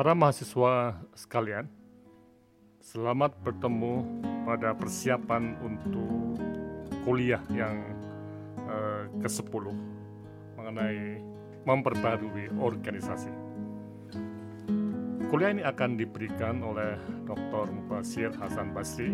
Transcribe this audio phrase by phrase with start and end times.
[0.00, 1.68] Para mahasiswa sekalian,
[2.80, 4.00] selamat bertemu
[4.48, 6.40] pada persiapan untuk
[7.04, 7.84] kuliah yang
[8.64, 9.68] eh, ke-10
[10.56, 11.20] mengenai
[11.68, 13.28] memperbarui organisasi.
[15.28, 16.96] Kuliah ini akan diberikan oleh
[17.28, 17.68] Dr.
[17.68, 19.12] Mubasir Hasan Basri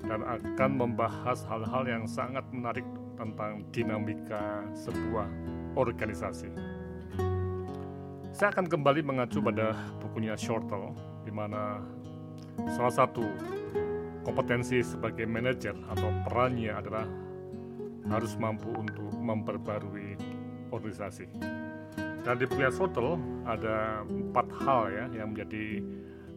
[0.00, 2.88] dan akan membahas hal-hal yang sangat menarik
[3.20, 5.28] tentang dinamika sebuah
[5.76, 6.83] organisasi.
[8.34, 10.90] Saya akan kembali mengacu pada bukunya Shortle,
[11.22, 11.78] di mana
[12.74, 13.22] salah satu
[14.26, 17.06] kompetensi sebagai manajer atau perannya adalah
[18.10, 20.18] harus mampu untuk memperbarui
[20.74, 21.30] organisasi.
[22.26, 25.78] Dan di bukunya Shortle ada empat hal ya yang menjadi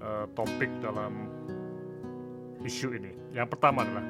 [0.00, 1.28] uh, topik dalam
[2.64, 3.12] isu ini.
[3.36, 4.06] Yang pertama adalah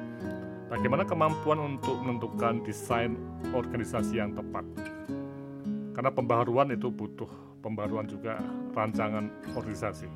[0.71, 3.19] bagaimana kemampuan untuk menentukan desain
[3.51, 4.63] organisasi yang tepat.
[5.93, 7.29] Karena pembaharuan itu butuh
[7.61, 8.41] pembaruan juga
[8.73, 10.09] rancangan organisasi.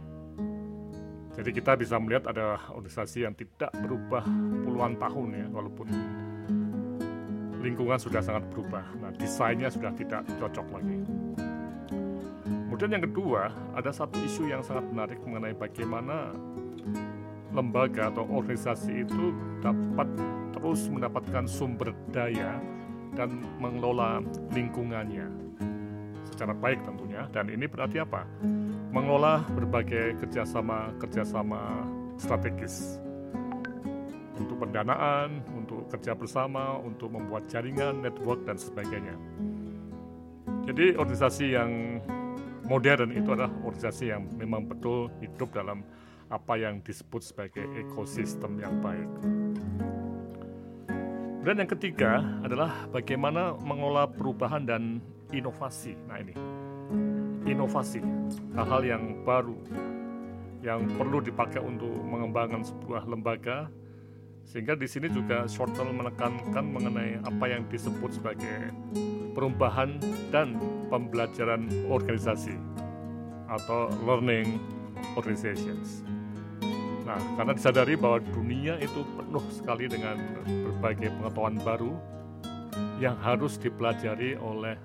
[1.37, 4.25] Jadi kita bisa melihat ada organisasi yang tidak berubah
[4.65, 5.87] puluhan tahun ya, walaupun
[7.61, 8.81] lingkungan sudah sangat berubah.
[8.97, 10.97] Nah, desainnya sudah tidak cocok lagi.
[12.77, 16.33] Kemudian yang kedua, ada satu isu yang sangat menarik mengenai bagaimana
[17.53, 20.05] lembaga atau organisasi itu dapat
[20.53, 22.57] terus mendapatkan sumber daya
[23.17, 24.21] dan mengelola
[24.53, 25.25] lingkungannya
[26.37, 28.21] secara baik tentunya dan ini berarti apa
[28.93, 31.81] mengelola berbagai kerjasama-kerjasama
[32.21, 33.01] strategis
[34.37, 39.17] untuk pendanaan, untuk kerja bersama, untuk membuat jaringan, network dan sebagainya.
[40.69, 41.97] Jadi organisasi yang
[42.69, 45.81] modern itu adalah organisasi yang memang betul hidup dalam
[46.29, 49.09] apa yang disebut sebagai ekosistem yang baik.
[51.47, 54.99] Dan yang ketiga adalah bagaimana mengelola perubahan dan
[55.31, 55.93] inovasi.
[56.07, 56.33] Nah ini,
[57.47, 57.99] inovasi,
[58.55, 59.57] hal-hal yang baru
[60.65, 63.69] yang perlu dipakai untuk mengembangkan sebuah lembaga
[64.47, 68.71] sehingga di sini juga Shortle menekankan mengenai apa yang disebut sebagai
[69.35, 69.99] perubahan
[70.31, 70.55] dan
[70.87, 72.55] pembelajaran organisasi
[73.51, 74.57] atau learning
[75.13, 76.01] organizations.
[77.05, 81.93] Nah, karena disadari bahwa dunia itu penuh sekali dengan berbagai pengetahuan baru
[82.99, 84.75] yang harus dipelajari oleh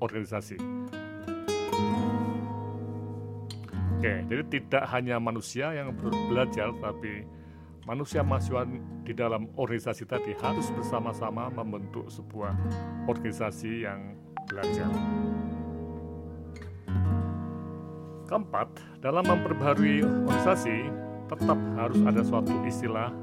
[0.00, 0.56] organisasi.
[3.96, 5.96] Oke, jadi tidak hanya manusia yang
[6.28, 7.24] belajar, tapi
[7.88, 8.68] manusia mahasiswa
[9.06, 12.52] di dalam organisasi tadi harus bersama-sama membentuk sebuah
[13.08, 14.92] organisasi yang belajar.
[18.26, 18.68] Keempat,
[19.00, 20.92] dalam memperbarui organisasi,
[21.30, 23.14] tetap harus ada suatu istilah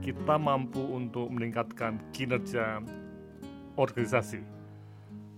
[0.00, 2.80] kita mampu untuk meningkatkan kinerja
[3.76, 4.59] organisasi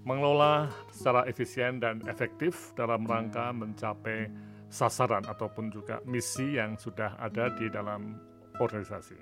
[0.02, 4.26] mengelola secara efisien dan efektif dalam rangka mencapai
[4.72, 8.16] sasaran ataupun juga misi yang sudah ada di dalam
[8.58, 9.18] organisasi.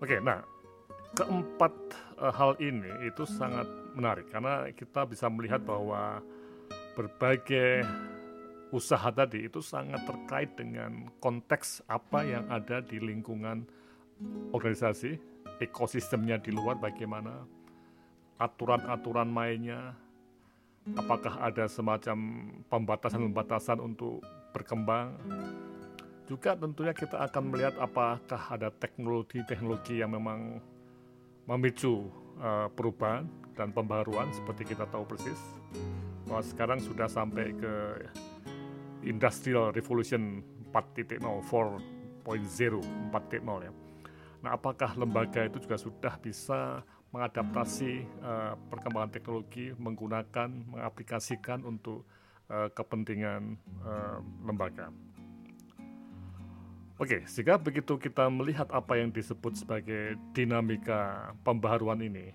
[0.00, 0.42] Oke, nah
[1.14, 1.72] keempat
[2.18, 6.22] uh, hal ini itu sangat menarik karena kita bisa melihat bahwa
[6.94, 7.82] berbagai
[8.70, 13.66] usaha tadi itu sangat terkait dengan konteks apa yang ada di lingkungan
[14.54, 15.18] organisasi,
[15.58, 17.42] ekosistemnya di luar bagaimana,
[18.40, 19.92] aturan-aturan mainnya,
[20.96, 24.24] apakah ada semacam pembatasan-pembatasan untuk
[24.56, 25.14] berkembang.
[26.24, 30.62] Juga tentunya kita akan melihat apakah ada teknologi-teknologi yang memang
[31.44, 32.06] memicu
[32.38, 33.26] uh, perubahan
[33.58, 35.38] dan pembaruan seperti kita tahu persis
[36.30, 37.74] bahwa sekarang sudah sampai ke
[39.02, 40.40] industrial revolution
[40.70, 41.50] 4.0 4.0
[42.24, 43.72] 4.0 ya.
[44.40, 52.06] Nah, apakah lembaga itu juga sudah bisa mengadaptasi uh, perkembangan teknologi, menggunakan, mengaplikasikan untuk
[52.46, 54.94] uh, kepentingan uh, lembaga.
[57.00, 62.30] Oke, sehingga begitu kita melihat apa yang disebut sebagai dinamika pembaharuan ini,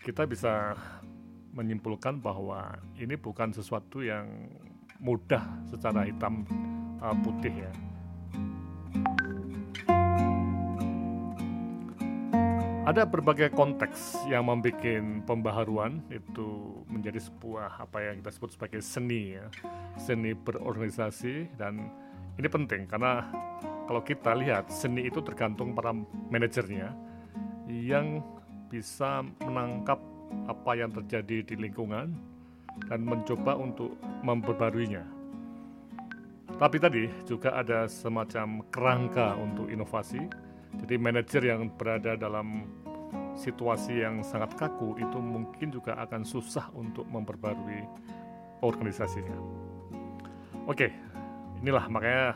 [0.00, 0.78] kita bisa
[1.50, 4.28] menyimpulkan bahwa ini bukan sesuatu yang
[5.02, 6.46] mudah secara hitam
[7.02, 7.72] uh, putih ya
[12.86, 14.78] ada berbagai konteks yang membuat
[15.26, 19.50] pembaharuan itu menjadi sebuah apa yang kita sebut sebagai seni ya
[19.98, 21.90] seni berorganisasi dan
[22.38, 23.26] ini penting karena
[23.90, 25.90] kalau kita lihat seni itu tergantung para
[26.30, 26.94] manajernya
[27.66, 28.22] yang
[28.70, 29.98] bisa menangkap
[30.46, 32.14] apa yang terjadi di lingkungan
[32.86, 35.02] dan mencoba untuk memperbaruinya.
[36.56, 40.45] Tapi tadi juga ada semacam kerangka untuk inovasi
[40.82, 42.68] jadi manajer yang berada dalam
[43.36, 47.84] situasi yang sangat kaku itu mungkin juga akan susah untuk memperbarui
[48.64, 49.36] organisasinya.
[50.66, 50.90] Oke,
[51.60, 52.34] inilah makanya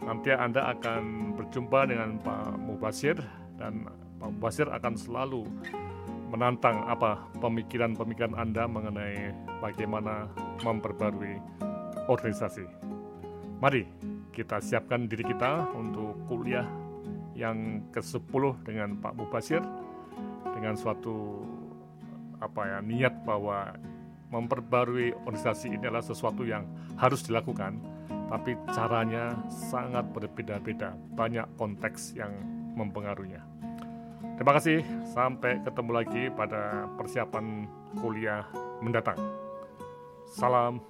[0.00, 3.18] nanti Anda akan berjumpa dengan Pak Mubasir
[3.58, 3.84] dan
[4.22, 5.42] Pak Mubasir akan selalu
[6.30, 10.30] menantang apa pemikiran-pemikiran Anda mengenai bagaimana
[10.62, 11.40] memperbarui
[12.06, 12.64] organisasi.
[13.58, 13.84] Mari
[14.30, 16.64] kita siapkan diri kita untuk kuliah
[17.38, 19.62] yang ke-10 dengan Pak Mubasir
[20.50, 21.46] dengan suatu
[22.42, 23.78] apa ya niat bahwa
[24.34, 26.66] memperbarui organisasi ini adalah sesuatu yang
[27.00, 27.80] harus dilakukan,
[28.28, 32.34] tapi caranya sangat berbeda-beda, banyak konteks yang
[32.76, 33.40] mempengaruhinya.
[34.36, 34.84] Terima kasih,
[35.14, 37.66] sampai ketemu lagi pada persiapan
[37.98, 38.44] kuliah
[38.84, 39.18] mendatang.
[40.28, 40.84] Salam